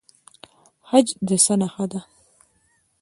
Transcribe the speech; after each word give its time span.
حج 0.89 1.07
د 1.27 1.29
څه 1.43 1.53
نښه 1.61 1.85
ده؟ 1.91 1.99